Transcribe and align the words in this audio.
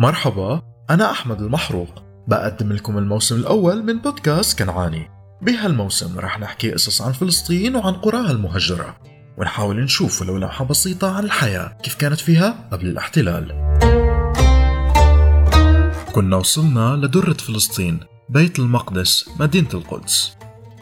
مرحبا 0.00 0.62
أنا 0.90 1.10
أحمد 1.10 1.40
المحروق. 1.40 1.88
بقدم 2.28 2.72
لكم 2.72 2.98
الموسم 2.98 3.36
الأول 3.36 3.82
من 3.84 3.98
بودكاست 3.98 4.58
كنعاني. 4.58 5.10
بهالموسم 5.42 6.18
رح 6.18 6.40
نحكي 6.40 6.72
قصص 6.72 7.02
عن 7.02 7.12
فلسطين 7.12 7.76
وعن 7.76 7.92
قراها 7.92 8.30
المهجرة. 8.30 8.96
ونحاول 9.38 9.80
نشوف 9.80 10.22
ولو 10.22 10.36
لمحة 10.36 10.64
بسيطة 10.64 11.16
عن 11.16 11.24
الحياة. 11.24 11.78
كيف 11.82 11.94
كانت 11.94 12.20
فيها؟ 12.20 12.68
قبل 12.72 12.86
الاحتلال. 12.86 13.76
كنا 16.12 16.36
وصلنا 16.36 16.96
لدرة 16.96 17.32
فلسطين 17.32 18.00
بيت 18.28 18.58
المقدس 18.58 19.30
مدينة 19.40 19.68
القدس. 19.74 20.36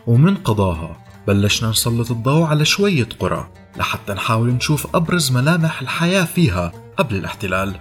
ومن 0.07 0.35
قضاها 0.35 0.96
بلشنا 1.26 1.71
نسلط 1.71 2.11
الضوء 2.11 2.43
على 2.43 2.64
شوية 2.64 3.08
قرى 3.18 3.50
لحتى 3.76 4.12
نحاول 4.12 4.48
نشوف 4.48 4.96
أبرز 4.96 5.32
ملامح 5.32 5.80
الحياة 5.80 6.25
فيها 6.25 6.72
قبل 6.96 7.16
الاحتلال. 7.16 7.75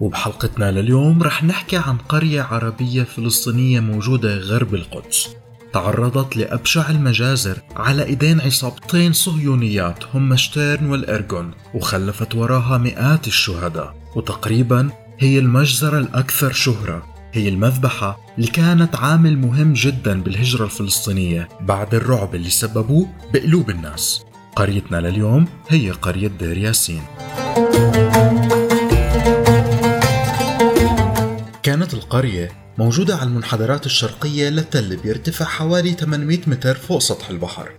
وبحلقتنا 0.00 0.70
لليوم 0.70 1.22
رح 1.22 1.44
نحكي 1.44 1.76
عن 1.76 1.96
قرية 1.98 2.42
عربية 2.42 3.02
فلسطينية 3.02 3.80
موجودة 3.80 4.36
غرب 4.36 4.74
القدس. 4.74 5.28
تعرضت 5.72 6.36
لأبشع 6.36 6.90
المجازر 6.90 7.58
على 7.76 8.04
إيدين 8.04 8.40
عصابتين 8.40 9.12
صهيونيات 9.12 10.04
هم 10.14 10.36
شتيرن 10.36 10.86
والإرجون 10.86 11.50
وخلفت 11.74 12.34
وراها 12.34 12.78
مئات 12.78 13.26
الشهداء. 13.26 13.94
وتقريبا 14.16 14.90
هي 15.18 15.38
المجزرة 15.38 15.98
الأكثر 15.98 16.52
شهرة. 16.52 17.02
هي 17.32 17.48
المذبحة 17.48 18.18
اللي 18.38 18.48
كانت 18.48 18.96
عامل 18.96 19.38
مهم 19.38 19.72
جدا 19.72 20.22
بالهجرة 20.22 20.64
الفلسطينية 20.64 21.48
بعد 21.60 21.94
الرعب 21.94 22.34
اللي 22.34 22.50
سببوه 22.50 23.08
بقلوب 23.32 23.70
الناس. 23.70 24.22
قريتنا 24.56 24.96
لليوم 24.96 25.46
هي 25.68 25.90
قرية 25.90 26.28
دير 26.28 26.58
ياسين. 26.58 27.02
كانت 31.66 31.94
القرية 31.94 32.50
موجودة 32.78 33.16
على 33.16 33.28
المنحدرات 33.28 33.86
الشرقية 33.86 34.48
لتل 34.48 34.96
بيرتفع 34.96 35.44
حوالي 35.44 35.92
800 35.92 36.38
متر 36.46 36.74
فوق 36.74 36.98
سطح 36.98 37.28
البحر. 37.28 37.70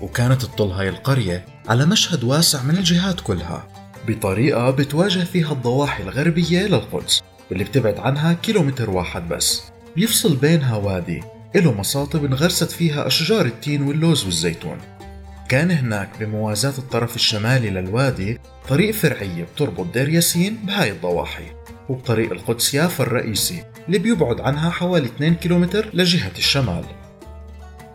وكانت 0.00 0.42
تطل 0.42 0.70
هاي 0.70 0.88
القرية 0.88 1.46
على 1.68 1.86
مشهد 1.86 2.24
واسع 2.24 2.62
من 2.62 2.76
الجهات 2.76 3.20
كلها 3.20 3.68
بطريقة 4.08 4.70
بتواجه 4.70 5.24
فيها 5.24 5.52
الضواحي 5.52 6.02
الغربية 6.02 6.66
للقدس 6.66 7.22
واللي 7.50 7.64
بتبعد 7.64 7.98
عنها 7.98 8.32
كيلومتر 8.32 8.90
واحد 8.90 9.28
بس. 9.28 9.62
بيفصل 9.96 10.36
بينها 10.36 10.76
وادي 10.76 11.22
إله 11.56 11.72
مصاطب 11.72 12.24
انغرست 12.24 12.70
فيها 12.70 13.06
أشجار 13.06 13.46
التين 13.46 13.82
واللوز 13.82 14.24
والزيتون. 14.24 14.78
كان 15.52 15.70
هناك 15.70 16.08
بموازاة 16.20 16.78
الطرف 16.78 17.16
الشمالي 17.16 17.70
للوادي 17.70 18.40
طريق 18.68 18.94
فرعية 18.94 19.44
بتربط 19.44 19.86
دير 19.92 20.08
ياسين 20.08 20.56
بهاي 20.66 20.90
الضواحي 20.90 21.44
وبطريق 21.88 22.32
القدس 22.32 22.74
يافا 22.74 23.04
الرئيسي 23.04 23.64
اللي 23.86 23.98
بيبعد 23.98 24.40
عنها 24.40 24.70
حوالي 24.70 25.06
2 25.06 25.34
كيلومتر 25.34 25.90
لجهة 25.94 26.30
الشمال. 26.38 26.84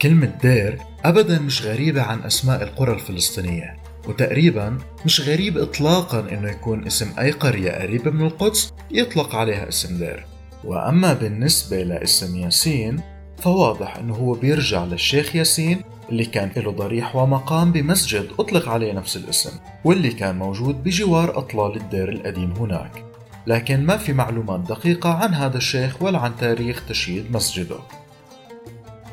كلمة 0.02 0.34
دير 0.42 0.78
أبدا 1.06 1.40
مش 1.40 1.62
غريبة 1.62 2.02
عن 2.02 2.24
أسماء 2.24 2.64
القرى 2.64 2.94
الفلسطينية 2.94 3.78
وتقريبا 4.08 4.78
مش 5.06 5.22
غريب 5.22 5.58
إطلاقا 5.58 6.20
إنه 6.20 6.50
يكون 6.50 6.86
اسم 6.86 7.12
أي 7.20 7.32
قرية 7.32 7.72
قريبة 7.72 8.12
من 8.12 8.26
القدس 8.26 8.74
يطلق 8.92 9.36
عليها 9.36 9.68
اسم 9.68 9.98
دير. 9.98 10.26
وأما 10.64 11.14
بالنسبة 11.14 11.84
لاسم 11.84 12.36
ياسين 12.36 13.02
فواضح 13.38 13.98
إنه 13.98 14.16
هو 14.16 14.34
بيرجع 14.34 14.86
للشيخ 14.86 15.36
ياسين 15.36 15.82
اللي 16.10 16.26
كان 16.26 16.52
له 16.58 16.72
ضريح 16.72 17.16
ومقام 17.16 17.72
بمسجد 17.72 18.28
أطلق 18.40 18.70
عليه 18.70 18.94
نفس 18.94 19.18
الاسم 19.18 19.52
واللي 19.86 20.10
كان 20.10 20.36
موجود 20.38 20.84
بجوار 20.84 21.38
أطلال 21.38 21.76
الدير 21.76 22.10
القديم 22.10 22.52
هناك. 22.52 23.04
لكن 23.48 23.86
ما 23.86 23.98
في 23.98 24.14
معلومات 24.14 24.60
دقيقة 24.60 25.14
عن 25.14 25.34
هذا 25.34 25.58
الشيخ 25.58 26.02
ولا 26.02 26.20
عن 26.20 26.32
تاريخ 26.40 26.86
تشييد 26.90 27.32
مسجده. 27.32 27.80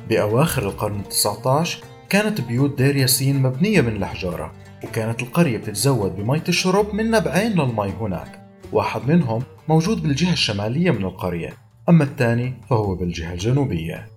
بأواخر 0.08 0.62
القرن 0.62 1.02
ال19 1.04 1.68
كانت 2.08 2.40
بيوت 2.40 2.78
دير 2.78 2.96
ياسين 2.96 3.42
مبنية 3.42 3.80
من 3.80 3.96
الحجارة 3.96 4.52
وكانت 4.84 5.22
القرية 5.22 5.58
بتتزود 5.58 6.16
بمية 6.16 6.44
الشرب 6.48 6.94
من 6.94 7.10
نبعين 7.10 7.52
للمي 7.52 7.92
هناك. 8.00 8.40
واحد 8.72 9.08
منهم 9.08 9.42
موجود 9.68 10.02
بالجهة 10.02 10.32
الشمالية 10.32 10.90
من 10.90 11.04
القرية 11.04 11.52
أما 11.88 12.04
الثاني 12.04 12.54
فهو 12.70 12.94
بالجهة 12.94 13.32
الجنوبية. 13.32 14.13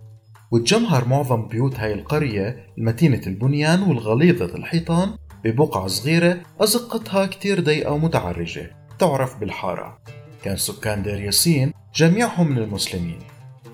وتجمهر 0.52 1.08
معظم 1.08 1.48
بيوت 1.48 1.80
هاي 1.80 1.94
القرية 1.94 2.66
المتينة 2.78 3.22
البنيان 3.28 3.84
والغليظة 3.84 4.56
الحيطان 4.56 5.14
ببقعة 5.44 5.88
صغيرة 5.88 6.42
أزقتها 6.60 7.26
كتير 7.26 7.60
ضيقة 7.60 7.92
ومتعرجة. 7.92 8.76
تعرف 9.00 9.38
بالحارة. 9.40 10.00
كان 10.44 10.58
سكان 10.58 11.04
دير 11.04 11.20
ياسين 11.20 11.74
جميعهم 11.96 12.52
من 12.52 12.58
المسلمين. 12.58 13.20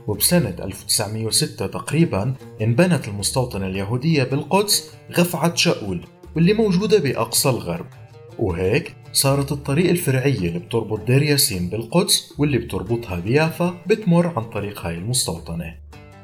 وبسنة 0.08 0.56
1906 0.60 1.68
تقريبا 1.68 2.34
انبنت 2.62 3.08
المستوطنة 3.08 3.68
اليهودية 3.68 4.24
بالقدس 4.24 4.92
غفعات 5.18 5.56
شاؤول 5.56 6.06
واللي 6.36 6.54
موجودة 6.54 7.00
بأقصى 7.00 7.50
الغرب. 7.50 7.86
وهيك 8.40 8.96
صارت 9.12 9.52
الطريق 9.52 9.90
الفرعية 9.90 10.48
اللي 10.48 10.60
بتربط 10.60 11.08
دير 11.08 11.22
ياسين 11.24 11.70
بالقدس 11.70 12.34
واللي 12.38 12.58
بتربطها 12.58 13.20
بيافا 13.20 13.82
بتمر 13.88 14.28
عن 14.40 14.44
طريق 14.44 14.86
هاي 14.86 14.96
المستوطنة. 14.96 15.83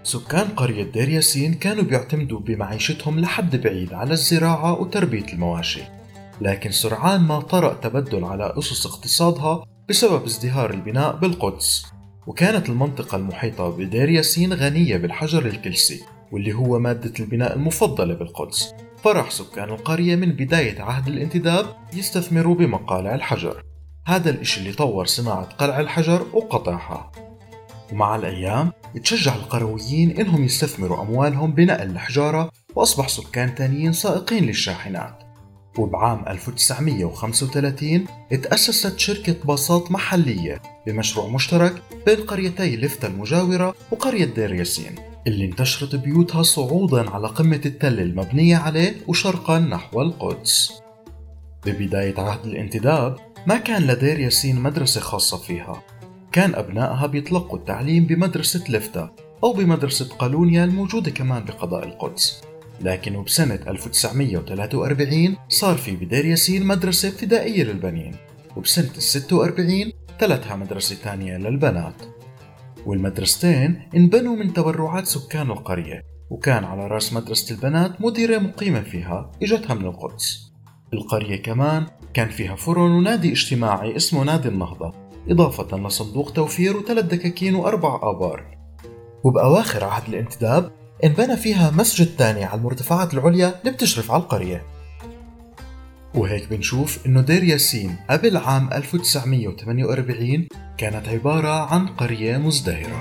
سكان 0.10 0.48
قرية 0.48 0.84
دير 0.84 1.10
ياسين 1.10 1.54
كانوا 1.54 1.84
بيعتمدوا 1.84 2.40
بمعيشتهم 2.40 3.20
لحد 3.20 3.56
بعيد 3.56 3.94
على 3.94 4.12
الزراعة 4.12 4.82
وتربية 4.82 5.34
المواشي. 5.34 5.82
لكن 6.42 6.72
سرعان 6.72 7.22
ما 7.22 7.40
طرأ 7.40 7.74
تبدل 7.74 8.24
على 8.24 8.54
أسس 8.58 8.86
اقتصادها 8.86 9.64
بسبب 9.90 10.26
ازدهار 10.26 10.74
البناء 10.74 11.16
بالقدس. 11.16 11.86
وكانت 12.28 12.70
المنطقة 12.70 13.16
المحيطة 13.16 13.70
بدير 13.70 14.10
ياسين 14.10 14.54
غنية 14.54 14.98
بالحجر 14.98 15.46
الكلسي 15.46 16.02
واللي 16.32 16.54
هو 16.54 16.80
مادة 16.80 17.14
البناء 17.20 17.56
المفضلة 17.56 18.14
بالقدس. 18.14 18.74
فرح 19.04 19.32
سكان 19.32 19.70
القرية 19.70 20.16
من 20.16 20.32
بداية 20.32 20.82
عهد 20.82 21.08
الانتداب 21.08 21.66
يستثمروا 21.94 22.56
بمقالع 22.56 23.16
الحجر. 23.16 23.64
هذا 24.08 24.30
الإشي 24.30 24.60
اللي 24.60 24.72
طور 24.72 25.06
صناعة 25.06 25.44
قلع 25.44 25.80
الحجر 25.80 26.26
وقطعها. 26.34 27.12
ومع 27.92 28.16
الأيام 28.16 28.72
تشجع 29.04 29.36
القرويين 29.36 30.20
إنهم 30.20 30.44
يستثمروا 30.44 31.02
أموالهم 31.02 31.52
بنقل 31.52 31.90
الحجارة 31.90 32.52
وأصبح 32.76 33.08
سكان 33.08 33.56
تانيين 33.56 33.94
سائقين 33.94 34.46
للشاحنات. 34.46 35.24
وبعام 35.78 36.26
1935 36.28 38.06
تأسست 38.44 39.00
شركة 39.00 39.36
باصات 39.46 39.92
محلية 39.92 40.62
بمشروع 40.88 41.28
مشترك 41.28 41.82
بين 42.06 42.16
قريتي 42.16 42.78
لفتة 42.78 43.08
المجاورة 43.08 43.76
وقرية 43.92 44.26
دير 44.26 44.54
ياسين 44.54 44.96
اللي 45.28 45.46
انتشرت 45.46 45.96
بيوتها 45.96 46.44
صعودا 46.44 47.10
على 47.10 47.28
قمة 47.28 47.62
التل 47.66 48.00
المبنية 48.00 48.58
عليه 48.58 48.96
وشرقا 49.08 49.60
نحو 49.60 50.02
القدس. 50.02 50.82
ببداية 51.66 52.20
عهد 52.20 52.46
الانتداب 52.46 53.16
ما 53.48 53.58
كان 53.58 53.82
لدير 53.82 54.20
ياسين 54.20 54.62
مدرسة 54.62 55.02
خاصة 55.02 55.38
فيها. 55.38 55.84
كان 56.32 56.56
أبنائها 56.56 57.06
بيتلقوا 57.08 57.58
التعليم 57.58 58.06
بمدرسة 58.06 58.64
لفتة 58.70 59.10
أو 59.44 59.54
بمدرسة 59.54 60.10
قالونيا 60.16 60.64
الموجودة 60.64 61.12
كمان 61.12 61.46
بقضاء 61.46 61.88
القدس. 61.88 62.42
لكن 62.82 63.16
وبسنة 63.16 63.60
1943 63.68 65.38
صار 65.50 65.78
في 65.78 65.96
بدير 65.96 66.26
ياسين 66.26 66.66
مدرسة 66.66 67.10
ابتدائية 67.10 67.64
للبنين 67.64 68.16
وبسنة 68.56 68.90
ال 68.98 69.02
46 69.02 69.92
تلتها 70.20 70.56
مدرسة 70.56 70.96
تانية 71.04 71.38
للبنات. 71.38 72.02
والمدرستين 72.86 73.82
انبنوا 73.96 74.36
من 74.36 74.54
تبرعات 74.54 75.08
سكان 75.08 75.52
القرية 75.52 76.04
وكان 76.30 76.64
على 76.64 76.88
رأس 76.88 77.14
مدرسة 77.14 77.56
البنات 77.56 78.02
مديرة 78.02 78.38
مقيمة 78.38 78.82
فيها 78.82 79.32
إجتها 79.44 79.74
من 79.74 79.86
القدس. 79.86 80.52
القرية 80.94 81.42
كمان 81.42 81.86
كان 82.14 82.30
فيها 82.30 82.56
فرن 82.56 82.92
ونادي 82.92 83.32
اجتماعي 83.32 83.96
اسمه 83.96 84.24
نادي 84.24 84.48
النهضة. 84.48 85.09
إضافة 85.30 85.78
لصندوق 85.78 86.32
توفير 86.32 86.78
وثلاث 86.78 87.06
دكاكين 87.06 87.56
وأربع 87.56 88.00
آبار. 88.04 88.58
وبأواخر 89.24 89.84
عهد 89.84 90.10
الانتداب 90.10 90.72
انبنى 91.04 91.38
فيها 91.38 91.72
مسجد 91.72 92.16
تاني 92.18 92.44
على 92.44 92.60
المرتفعات 92.60 93.14
العليا 93.14 93.60
اللي 93.60 93.72
بتشرف 93.72 94.12
على 94.12 94.24
القرية. 94.24 94.64
وهيك 96.16 96.50
بنشوف 96.50 97.06
إنه 97.06 97.22
دير 97.22 97.44
ياسين 97.44 97.96
قبل 98.10 98.38
عام 98.38 98.70
1948 98.74 100.48
كانت 100.78 101.08
عبارة 101.08 101.74
عن 101.74 101.88
قرية 101.88 102.38
مزدهرة. 102.38 103.00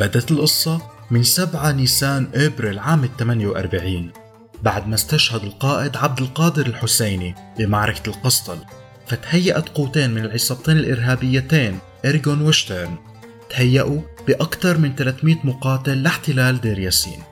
بدت 0.00 0.30
القصة 0.30 0.80
من 1.10 1.22
7 1.22 1.72
نيسان 1.72 2.30
إبريل 2.34 2.78
عام 2.78 3.08
48 3.18 4.25
بعد 4.62 4.88
ما 4.88 4.94
استشهد 4.94 5.44
القائد 5.44 5.96
عبد 5.96 6.20
القادر 6.20 6.66
الحسيني 6.66 7.34
بمعركة 7.58 8.10
القسطل 8.10 8.58
فتهيأت 9.06 9.68
قوتين 9.68 10.10
من 10.10 10.24
العصابتين 10.24 10.76
الإرهابيتين 10.76 11.78
إرجون 12.04 12.40
وشترن 12.40 12.96
تهيأوا 13.50 14.00
بأكثر 14.26 14.78
من 14.78 14.94
300 14.94 15.36
مقاتل 15.44 16.02
لاحتلال 16.02 16.60
دير 16.60 16.78
ياسين. 16.78 17.22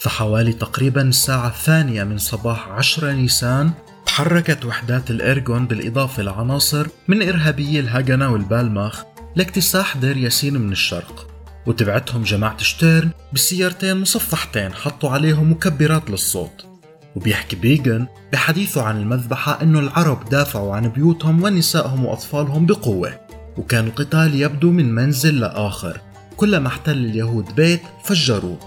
فحوالي 0.00 0.52
تقريبا 0.52 1.02
الساعة 1.02 1.48
الثانية 1.48 2.04
من 2.04 2.18
صباح 2.18 2.68
10 2.68 3.12
نيسان 3.12 3.72
تحركت 4.06 4.64
وحدات 4.64 5.10
الإرجون 5.10 5.66
بالإضافة 5.66 6.22
لعناصر 6.22 6.86
من 7.08 7.28
إرهابيي 7.28 7.80
الهاجنا 7.80 8.28
والبالماخ 8.28 9.04
لاكتساح 9.36 9.96
دير 9.96 10.16
ياسين 10.16 10.54
من 10.60 10.72
الشرق. 10.72 11.26
وتبعتهم 11.66 12.22
جماعة 12.22 12.58
شتيرن 12.58 13.10
بسيارتين 13.32 13.96
مصفحتين 13.96 14.74
حطوا 14.74 15.10
عليهم 15.10 15.52
مكبرات 15.52 16.10
للصوت. 16.10 16.73
وبيحكي 17.16 17.56
بيجن 17.56 18.06
بحديثه 18.32 18.82
عن 18.82 19.00
المذبحة 19.00 19.62
إنه 19.62 19.78
العرب 19.78 20.28
دافعوا 20.28 20.76
عن 20.76 20.88
بيوتهم 20.88 21.42
ونسائهم 21.42 22.04
وأطفالهم 22.04 22.66
بقوة 22.66 23.20
وكان 23.56 23.86
القتال 23.86 24.40
يبدو 24.42 24.70
من 24.70 24.94
منزل 24.94 25.40
لآخر. 25.40 26.00
كلما 26.36 26.68
احتل 26.68 26.92
اليهود 26.92 27.54
بيت 27.54 27.80
فجروه 28.04 28.58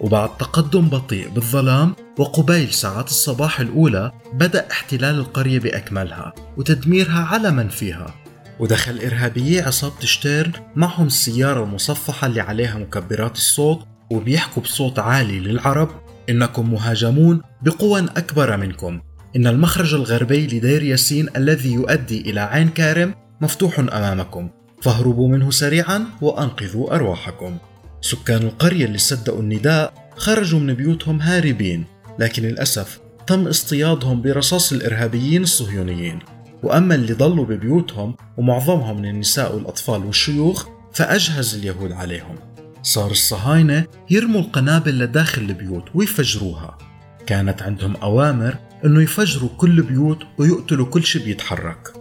وبعد 0.00 0.36
تقدم 0.36 0.88
بطيء 0.88 1.28
بالظلام 1.28 1.94
وقبيل 2.18 2.72
ساعات 2.72 3.08
الصباح 3.08 3.60
الأولى 3.60 4.12
بدأ 4.32 4.70
احتلال 4.70 5.14
القرية 5.14 5.58
بأكملها 5.58 6.32
وتدميرها 6.56 7.24
على 7.24 7.50
من 7.50 7.68
فيها. 7.68 8.14
ودخل 8.60 8.98
إرهابيي 8.98 9.60
عصابة 9.60 10.00
شتيرن 10.00 10.52
معهم 10.76 11.06
السيارة 11.06 11.64
المصفحة 11.64 12.26
اللي 12.26 12.40
عليها 12.40 12.78
مكبرات 12.78 13.36
الصوت 13.36 13.86
وبيحكوا 14.10 14.62
بصوت 14.62 14.98
عالي 14.98 15.40
للعرب 15.40 15.88
إنكم 16.30 16.72
مهاجمون 16.72 17.42
بقوى 17.62 18.00
أكبر 18.00 18.56
منكم. 18.56 19.00
إن 19.36 19.46
المخرج 19.46 19.94
الغربي 19.94 20.46
لدير 20.46 20.82
ياسين 20.82 21.28
الذي 21.36 21.72
يؤدي 21.72 22.20
إلى 22.20 22.40
عين 22.40 22.68
كارم 22.68 23.14
مفتوح 23.40 23.78
أمامكم. 23.78 24.50
فاهربوا 24.82 25.28
منه 25.28 25.50
سريعا 25.50 26.06
وأنقذوا 26.20 26.94
أرواحكم. 26.94 27.56
سكان 28.00 28.42
القرية 28.42 28.84
اللي 28.84 28.98
صدقوا 28.98 29.40
النداء 29.40 29.94
خرجوا 30.16 30.60
من 30.60 30.74
بيوتهم 30.74 31.20
هاربين 31.20 31.84
لكن 32.18 32.42
للأسف 32.42 33.00
تم 33.26 33.48
اصطيادهم 33.48 34.22
برصاص 34.22 34.72
الإرهابيين 34.72 35.42
الصهيونيين. 35.42 36.18
وأما 36.62 36.94
اللي 36.94 37.12
ضلوا 37.12 37.44
ببيوتهم 37.44 38.16
ومعظمهم 38.36 38.96
من 38.96 39.08
النساء 39.08 39.54
والأطفال 39.54 40.04
والشيوخ 40.04 40.66
فأجهز 40.92 41.54
اليهود 41.54 41.92
عليهم. 41.92 42.36
صار 42.82 43.10
الصهاينة 43.10 43.84
يرموا 44.10 44.40
القنابل 44.40 44.98
لداخل 44.98 45.42
البيوت 45.42 45.84
ويفجروها. 45.94 46.91
كانت 47.26 47.62
عندهم 47.62 47.96
أوامر 47.96 48.56
أنه 48.84 49.02
يفجروا 49.02 49.50
كل 49.56 49.82
بيوت 49.82 50.18
ويقتلوا 50.38 50.86
كل 50.86 51.04
شيء 51.04 51.24
بيتحرك. 51.24 51.92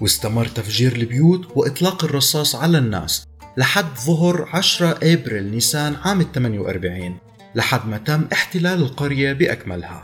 واستمر 0.00 0.46
تفجير 0.46 0.96
البيوت 0.96 1.56
وإطلاق 1.56 2.04
الرصاص 2.04 2.54
على 2.54 2.78
الناس 2.78 3.26
لحد 3.56 3.98
ظهر 4.06 4.48
10 4.52 4.98
أبريل 5.02 5.50
نيسان 5.50 5.96
عام 6.04 6.26
48 6.34 7.16
لحد 7.54 7.88
ما 7.88 7.98
تم 7.98 8.24
احتلال 8.32 8.82
القرية 8.82 9.32
بأكملها. 9.32 10.02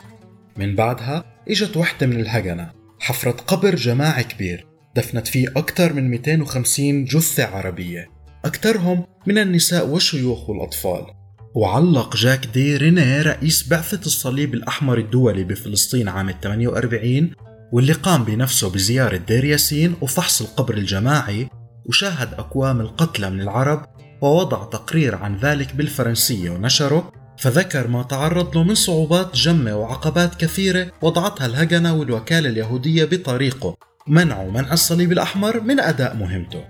من 0.57 0.75
بعدها 0.75 1.23
إجت 1.49 1.77
وحدة 1.77 2.07
من 2.07 2.19
الهجنة 2.19 2.71
حفرت 2.99 3.41
قبر 3.41 3.75
جماعي 3.75 4.23
كبير 4.23 4.67
دفنت 4.95 5.27
فيه 5.27 5.47
أكثر 5.55 5.93
من 5.93 6.09
250 6.09 7.05
جثة 7.05 7.45
عربية. 7.45 8.09
أكثرهم 8.45 9.03
من 9.27 9.37
النساء 9.37 9.87
والشيوخ 9.87 10.49
والأطفال 10.49 11.16
وعلق 11.57 12.15
جاك 12.15 12.45
دي 12.45 12.77
ريني 12.77 13.21
رئيس 13.21 13.69
بعثة 13.69 14.05
الصليب 14.05 14.53
الأحمر 14.53 14.97
الدولي 14.97 15.43
بفلسطين 15.43 16.09
عام 16.09 16.33
48 16.43 17.31
واللي 17.71 17.93
قام 17.93 18.23
بنفسه 18.23 18.69
بزيارة 18.69 19.17
دير 19.17 19.45
ياسين 19.45 19.95
وفحص 20.01 20.41
القبر 20.41 20.73
الجماعي 20.73 21.49
وشاهد 21.85 22.33
أكوام 22.33 22.81
القتلى 22.81 23.29
من 23.29 23.41
العرب 23.41 23.85
ووضع 24.21 24.63
تقرير 24.63 25.15
عن 25.15 25.37
ذلك 25.37 25.75
بالفرنسية 25.75 26.49
ونشره 26.49 27.11
فذكر 27.37 27.87
ما 27.87 28.03
تعرض 28.03 28.57
له 28.57 28.63
من 28.63 28.75
صعوبات 28.75 29.35
جمة 29.35 29.75
وعقبات 29.75 30.35
كثيرة 30.35 30.87
وضعتها 31.01 31.45
الهجنة 31.45 31.93
والوكالة 31.93 32.49
اليهودية 32.49 33.05
بطريقه 33.05 33.77
منعوا 34.07 34.51
منع 34.51 34.73
الصليب 34.73 35.11
الأحمر 35.11 35.59
من 35.59 35.79
أداء 35.79 36.15
مهمته. 36.15 36.63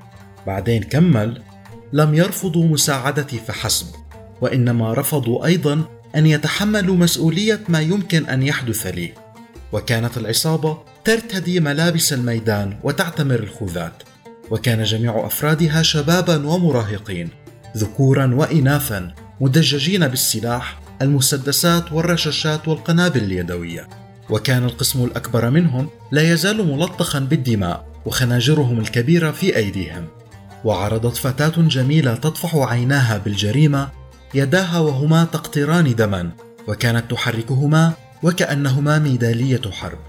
بعدين 0.47 0.83
كمل 0.83 1.41
لم 1.93 2.13
يرفضوا 2.13 2.67
مساعدتي 2.67 3.39
فحسب. 3.47 4.06
وإنما 4.41 4.93
رفضوا 4.93 5.45
أيضا 5.45 5.83
أن 6.15 6.25
يتحملوا 6.25 6.95
مسؤولية 6.95 7.59
ما 7.69 7.81
يمكن 7.81 8.25
أن 8.25 8.43
يحدث 8.43 8.87
لي. 8.87 9.13
وكانت 9.71 10.17
العصابة 10.17 10.77
ترتدي 11.03 11.59
ملابس 11.59 12.13
الميدان 12.13 12.77
وتعتمر 12.83 13.39
الخوذات. 13.39 14.03
وكان 14.51 14.83
جميع 14.83 15.25
أفرادها 15.25 15.81
شبابا 15.81 16.47
ومراهقين 16.47 17.29
ذكورا 17.77 18.35
وإناثا 18.35 19.13
مدججين 19.41 20.07
بالسلاح 20.07 20.79
المسدسات 21.01 21.91
والرشاشات 21.91 22.67
والقنابل 22.67 23.23
اليدوية. 23.23 23.87
وكان 24.29 24.63
القسم 24.63 25.03
الأكبر 25.03 25.49
منهم 25.49 25.89
لا 26.11 26.33
يزال 26.33 26.67
ملطخا 26.67 27.19
بالدماء 27.19 27.87
وخناجرهم 28.05 28.79
الكبيرة 28.79 29.31
في 29.31 29.55
أيديهم. 29.55 30.07
وعرضت 30.63 31.17
فتاة 31.17 31.53
جميلة 31.57 32.15
تطفح 32.15 32.55
عيناها 32.55 33.17
بالجريمة 33.17 33.89
يداها 34.33 34.79
وهما 34.79 35.23
تقطران 35.23 35.95
دما 35.95 36.31
وكانت 36.67 37.11
تحركهما 37.11 37.93
وكأنهما 38.23 38.99
ميدالية 38.99 39.61
حرب. 39.71 39.99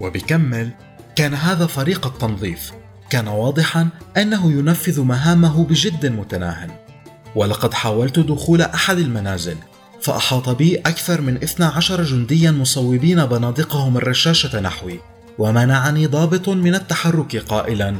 وبكمل 0.00 0.70
كان 1.16 1.34
هذا 1.34 1.66
فريق 1.66 2.06
التنظيف. 2.06 2.72
كان 3.10 3.28
واضحا 3.28 3.88
أنه 4.16 4.52
ينفذ 4.52 5.00
مهامه 5.00 5.64
بجد 5.64 6.06
متناهٍ. 6.06 6.86
ولقد 7.34 7.74
حاولت 7.74 8.18
دخول 8.18 8.62
أحد 8.62 8.98
المنازل 8.98 9.56
فأحاط 10.00 10.48
بي 10.48 10.76
أكثر 10.76 11.20
من 11.20 11.36
12 11.42 12.02
جنديا 12.02 12.50
مصوبين 12.50 13.26
بنادقهم 13.26 13.96
الرشاشة 13.96 14.60
نحوي 14.60 15.00
ومنعني 15.38 16.06
ضابط 16.06 16.48
من 16.48 16.74
التحرك 16.74 17.36
قائلا 17.36 17.96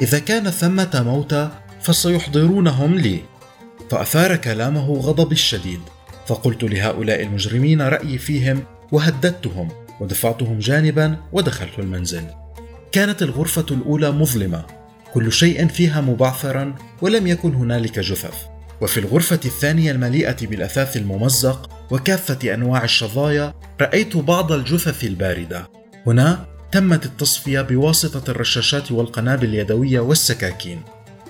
إذا 0.00 0.18
كان 0.18 0.50
ثمة 0.50 1.02
موتى 1.06 1.50
فسيحضرونهم 1.82 2.94
لي. 2.94 3.20
فأثار 3.94 4.36
كلامه 4.36 4.92
غضبي 4.92 5.34
الشديد 5.34 5.80
فقلت 6.26 6.64
لهؤلاء 6.64 7.22
المجرمين 7.22 7.82
رأيي 7.82 8.18
فيهم 8.18 8.64
وهددتهم 8.92 9.68
ودفعتهم 10.00 10.58
جانبا 10.58 11.16
ودخلت 11.32 11.78
المنزل. 11.78 12.22
كانت 12.92 13.22
الغرفة 13.22 13.66
الأولى 13.70 14.10
مظلمة 14.10 14.64
كل 15.12 15.32
شيء 15.32 15.66
فيها 15.68 16.00
مبعثرا 16.00 16.74
ولم 17.02 17.26
يكن 17.26 17.54
هنالك 17.54 17.98
جثث. 17.98 18.34
وفي 18.80 19.00
الغرفة 19.00 19.40
الثانية 19.44 19.90
المليئة 19.90 20.46
بالأثاث 20.46 20.96
الممزق 20.96 21.70
وكافة 21.90 22.54
أنواع 22.54 22.84
الشظايا 22.84 23.54
رأيت 23.80 24.16
بعض 24.16 24.52
الجثث 24.52 25.04
الباردة. 25.04 25.70
هنا 26.06 26.46
تمت 26.72 27.06
التصفية 27.06 27.60
بواسطة 27.60 28.30
الرشاشات 28.30 28.92
والقنابل 28.92 29.48
اليدوية 29.48 30.00
والسكاكين. 30.00 30.82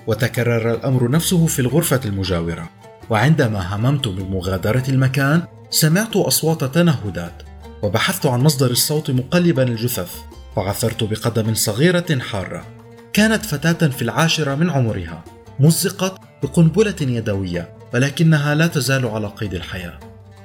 وتكرر 0.07 0.73
الأمر 0.73 1.11
نفسه 1.11 1.45
في 1.45 1.59
الغرفة 1.59 2.01
المجاورة. 2.05 2.69
وعندما 3.09 3.75
هممت 3.75 4.07
بمغادرة 4.07 4.83
المكان 4.89 5.43
سمعت 5.69 6.15
أصوات 6.15 6.63
تنهدات 6.63 7.43
وبحثت 7.83 8.25
عن 8.25 8.41
مصدر 8.41 8.71
الصوت 8.71 9.11
مقلبا 9.11 9.63
الجثث 9.63 10.11
وعثرت 10.55 11.03
بقدم 11.03 11.53
صغيرة 11.53 12.19
حارة. 12.19 12.65
كانت 13.13 13.45
فتاة 13.45 13.87
في 13.87 14.01
العاشرة 14.01 14.55
من 14.55 14.69
عمرها 14.69 15.23
مزقت 15.59 16.21
بقنبلة 16.43 16.95
يدوية 17.01 17.77
ولكنها 17.93 18.55
لا 18.55 18.67
تزال 18.67 19.05
على 19.05 19.27
قيد 19.27 19.53
الحياة. 19.53 19.99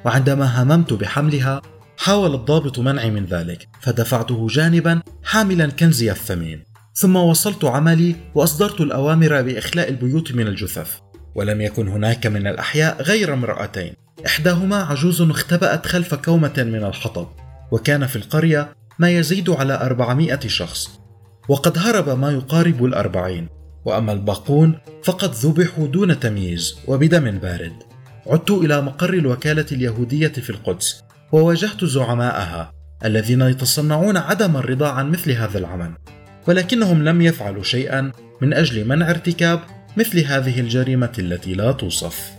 وعندما 0.05 0.63
هممت 0.63 0.93
بحملها 0.93 1.63
حاول 1.99 2.35
الضابط 2.35 2.79
منعي 2.79 3.11
من 3.11 3.25
ذلك 3.25 3.69
فدفعته 3.81 4.47
جانبا 4.51 5.03
حاملا 5.25 5.71
كنزي 5.71 6.11
الثمين. 6.11 6.70
ثم 6.95 7.17
وصلت 7.17 7.65
عملي 7.65 8.15
وأصدرت 8.35 8.81
الأوامر 8.81 9.43
بإخلاء 9.43 9.89
البيوت 9.89 10.33
من 10.33 10.47
الجثث. 10.47 10.95
ولم 11.35 11.61
يكن 11.61 11.89
هناك 11.89 12.27
من 12.27 12.47
الأحياء 12.47 13.03
غير 13.03 13.35
امرأتين. 13.35 13.93
إحداهما 14.27 14.77
عجوز 14.77 15.23
اختبأت 15.23 15.87
خلف 15.87 16.15
كومة 16.15 16.55
من 16.57 16.85
الحطب 16.85 17.29
وكان 17.71 18.07
في 18.07 18.17
القرية 18.17 18.73
ما 18.99 19.11
يزيد 19.11 19.51
على 19.51 19.75
أربعمائة 19.75 20.49
شخص. 20.49 20.91
وقد 21.49 21.79
هرب 21.79 22.09
ما 22.19 22.31
يقارب 22.31 22.85
الأربعين. 22.85 23.49
وأما 23.85 24.13
الباقون 24.13 24.79
فقد 25.05 25.35
ذبحوا 25.35 25.87
دون 25.87 26.21
تمييز 26.21 26.77
وبدم 26.87 27.39
بارد. 27.39 27.73
عدت 28.27 28.51
إلى 28.51 28.83
مقر 28.83 29.15
الوكالة 29.15 29.67
اليهودية 29.73 30.29
في 30.29 30.51
القدس 30.51 31.03
وواجهت 31.33 31.85
زعماءها 31.85 32.73
الذين 33.05 33.41
يتصنعون 33.41 34.17
عدم 34.17 34.57
الرضا 34.57 34.89
عن 34.89 35.11
مثل 35.11 35.31
هذا 35.31 35.59
العمل. 35.59 35.93
ولكنهم 36.49 37.05
لم 37.05 37.23
يفعلوا 37.23 37.63
شيئا 37.63 38.13
من 38.41 38.55
أجل 38.55 38.89
منع 38.89 39.11
ارتكاب 39.11 39.61
مثل 39.97 40.25
هذه 40.25 40.61
الجريمة 40.61 41.13
التي 41.19 41.55
لا 41.55 41.73
توصف. 41.73 42.31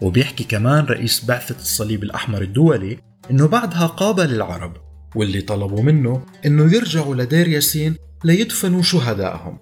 وبيحكي 0.00 0.44
كمان 0.44 0.84
رئيس 0.84 1.24
بعثة 1.24 1.56
الصليب 1.56 2.02
الأحمر 2.02 2.42
الدولي 2.42 2.98
إنه 3.30 3.48
بعدها 3.48 3.86
قابل 3.86 4.34
العرب 4.34 4.76
واللي 5.16 5.40
طلبوا 5.40 5.82
منه 5.82 6.22
إنه 6.46 6.74
يرجعوا 6.74 7.14
لدير 7.14 7.48
ياسين 7.48 7.96
ليدفنوا 8.24 8.82
شهدائهم 8.82 9.58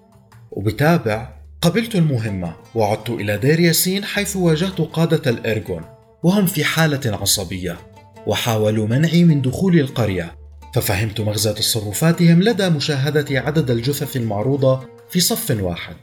وبتابع 0.51 1.39
قبلت 1.61 1.95
المهمة 1.95 2.53
وعدت 2.75 3.09
إلى 3.09 3.37
دير 3.37 3.59
ياسين 3.59 4.03
حيث 4.03 4.35
واجهت 4.35 4.81
قادة 4.81 5.31
الإرغون 5.31 5.81
وهم 6.23 6.45
في 6.45 6.63
حالة 6.63 7.17
عصبية 7.21 7.77
وحاولوا 8.27 8.87
منعي 8.87 9.23
من 9.23 9.41
دخول 9.41 9.79
القرية. 9.79 10.38
ففهمت 10.73 11.21
مغزى 11.21 11.53
تصرفاتهم 11.53 12.43
لدى 12.43 12.69
مشاهدة 12.69 13.39
عدد 13.39 13.71
الجثث 13.71 14.17
المعروضة 14.17 14.79
في 15.09 15.19
صف 15.19 15.57
واحد 15.61 15.95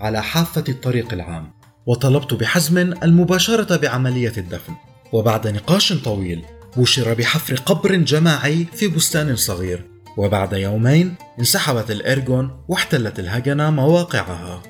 على 0.00 0.22
حافة 0.22 0.64
الطريق 0.68 1.12
العام 1.12 1.50
وطلبت 1.86 2.34
بحزم 2.34 2.78
المباشرة 2.78 3.76
بعملية 3.76 4.32
الدفن. 4.36 4.72
وبعد 5.12 5.48
نقاش 5.48 5.92
طويل 5.92 6.42
بشر 6.76 7.14
بحفر 7.14 7.54
قبر 7.56 7.94
جماعي 7.94 8.66
في 8.72 8.88
بستان 8.88 9.36
صغير. 9.36 9.86
وبعد 10.16 10.52
يومين 10.52 11.14
انسحبت 11.38 11.90
الإرجون 11.90 12.64
واحتلت 12.68 13.18
الهجنة 13.18 13.70
مواقعها. 13.70 14.62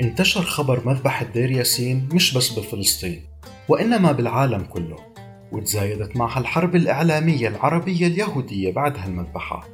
انتشر 0.00 0.42
خبر 0.42 0.88
مذبح 0.88 1.22
الدير 1.22 1.50
ياسين 1.50 2.08
مش 2.12 2.34
بس 2.34 2.48
بفلسطين 2.48 3.22
وإنما 3.68 4.12
بالعالم 4.12 4.64
كله. 4.64 5.11
وتزايدت 5.52 6.16
معها 6.16 6.40
الحرب 6.40 6.76
الإعلامية 6.76 7.48
العربية 7.48 8.06
اليهودية 8.06 8.72
بعد 8.72 8.98
هالمذبحة. 8.98 9.68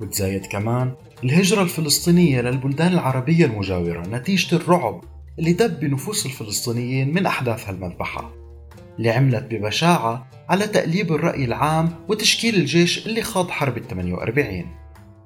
وتزايد 0.00 0.46
كمان 0.46 0.92
الهجرة 1.24 1.62
الفلسطينية 1.62 2.40
للبلدان 2.40 2.92
العربية 2.92 3.46
المجاورة 3.46 4.06
نتيجة 4.06 4.56
الرعب 4.56 5.00
اللي 5.38 5.52
دب 5.52 5.80
بنفوس 5.80 6.26
الفلسطينيين 6.26 7.14
من 7.14 7.26
أحداث 7.26 7.68
هالمذبحة. 7.68 8.34
اللي 8.98 9.10
عملت 9.10 9.44
ببشاعة 9.50 10.26
على 10.48 10.66
تأليب 10.66 11.12
الرأي 11.12 11.44
العام 11.44 11.90
وتشكيل 12.08 12.54
الجيش 12.54 13.06
اللي 13.06 13.22
خاض 13.22 13.50
حرب 13.50 13.76
ال 13.76 13.88
48 13.88 14.66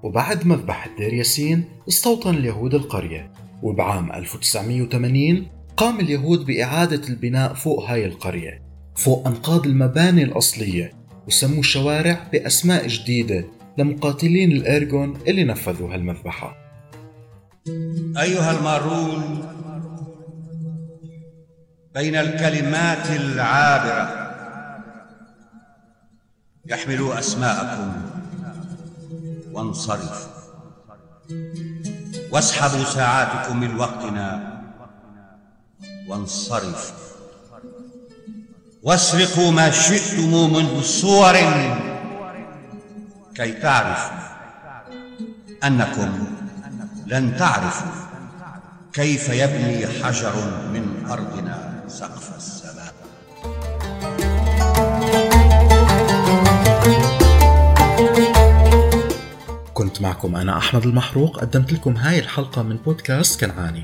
وبعد 0.03 0.47
مذبح 0.47 0.87
الدير 0.87 1.15
ياسين 1.15 1.65
استوطن 1.89 2.35
اليهود 2.35 2.75
القرية. 2.75 3.33
وبعام 3.63 4.13
1980 4.13 5.47
قام 5.77 6.01
اليهود 6.01 6.47
بإعادة 6.47 7.09
البناء 7.09 7.55
فوق 7.55 7.91
هاي 7.91 8.07
القرية. 8.07 8.68
فوق 8.99 9.27
أنقاض 9.27 9.67
المباني 9.67 10.23
الأصلية 10.23 10.93
وسموا 11.27 11.61
الشوارع 11.61 12.29
بأسماء 12.33 12.87
جديدة 12.87 13.45
لمقاتلين 13.79 14.53
الإرجون 14.53 15.17
اللي 15.29 15.45
نفذوا 15.45 15.95
هالمذبحة. 15.95 16.57
أيها 18.19 18.59
المارون 18.59 19.45
بين 21.95 22.17
الكلمات 22.17 23.11
العابرة 23.11 24.29
احملوا 26.73 27.19
أسماءكم 27.19 27.93
وانصرفوا. 29.53 30.33
واسحبوا 32.33 32.85
ساعاتكم 32.85 33.61
من 33.61 33.77
وقتنا 33.77 34.59
وانصرفوا. 36.09 37.08
واسرقوا 38.89 39.51
ما 39.51 39.71
شئتم 39.71 40.53
من 40.53 40.83
صور 40.83 41.37
كي 43.35 43.53
تعرفوا 43.53 44.19
أنكم 45.65 46.27
لن 47.07 47.37
تعرفوا 47.37 47.93
كيف 48.93 49.29
يبني 49.29 49.87
حجر 49.87 50.33
من 50.73 51.07
أرضنا 51.11 51.85
سقف 51.89 52.37
السماء. 52.37 52.95
كنت 59.75 60.03
معكم 60.03 60.37
أنا 60.37 60.59
أحمد 60.59 60.85
المحروق 60.85 61.41
قدمت 61.41 61.73
لكم 61.73 61.97
هاي 61.97 62.19
الحلقة 62.19 62.63
من 62.63 62.77
بودكاست 62.77 63.45
كنعاني. 63.45 63.83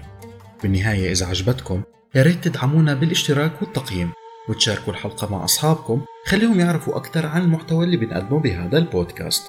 بالنهاية 0.62 1.12
إذا 1.12 1.26
عجبتكم 1.26 1.82
يا 2.14 2.22
ريت 2.22 2.48
تدعمونا 2.48 2.94
بالاشتراك 2.94 3.62
والتقييم. 3.62 4.12
وتشاركوا 4.48 4.92
الحلقة 4.92 5.30
مع 5.30 5.44
أصحابكم. 5.44 6.00
خليهم 6.26 6.60
يعرفوا 6.60 6.96
أكثر 6.96 7.26
عن 7.26 7.42
المحتوى 7.42 7.84
اللي 7.84 7.96
بنقدمه 7.96 8.40
بهذا 8.40 8.78
البودكاست. 8.78 9.46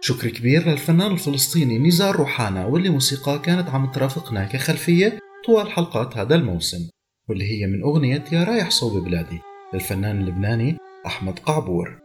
شكر 0.00 0.28
كبير 0.28 0.68
للفنان 0.68 1.12
الفلسطيني 1.12 1.78
نزار 1.78 2.16
روحانا 2.16 2.66
واللي 2.66 2.88
موسيقاه 2.88 3.36
كانت 3.36 3.68
عم 3.68 3.90
ترافقنا 3.90 4.44
كخلفية 4.44 5.18
طوال 5.46 5.70
حلقات 5.70 6.16
هذا 6.16 6.34
الموسم 6.34 6.88
واللي 7.28 7.44
هي 7.44 7.66
من 7.66 7.82
أغنية 7.82 8.24
يا 8.32 8.44
رايح 8.44 8.70
صوب 8.70 9.04
بلادي 9.04 9.40
للفنان 9.74 10.20
اللبناني 10.20 10.76
أحمد 11.06 11.38
قعبور. 11.38 11.98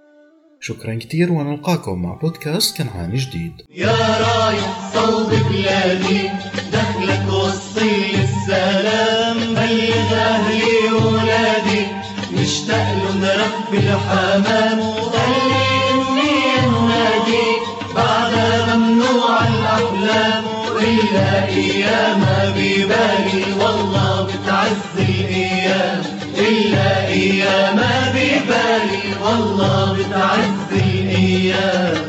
شكرا 0.60 0.96
كتير 0.96 1.32
ونلقاكم 1.32 2.02
مع 2.02 2.14
بودكاست 2.14 2.78
كنعاني 2.78 3.18
جديد. 3.18 3.54
يا 3.70 3.92
رايح 3.98 4.94
صوب 4.94 5.30
بلادي 5.30 6.30
دخلك 6.74 7.34
وصي 7.34 8.16
السلام. 8.24 9.09
لهم 13.50 13.64
رب 13.68 13.74
الحمام 13.74 14.80
وخلي 14.80 15.70
اني 15.92 16.60
انادي 16.60 17.50
بعدها 17.96 18.76
ممنوع 18.76 19.40
الاحلام 19.48 20.44
الا 20.82 21.48
ايامها 21.48 22.50
ببالي. 22.50 23.54
والله 23.60 24.24
بتعز 24.24 25.10
الأيام. 25.10 26.04
الا 26.38 27.08
ايامها 27.08 28.10
ببالي. 28.10 29.16
والله 29.24 29.94
بتعز 29.94 30.72
الأيام. 30.72 32.09